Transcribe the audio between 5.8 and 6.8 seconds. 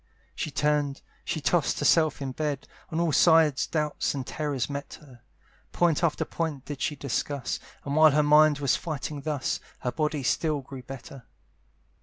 after point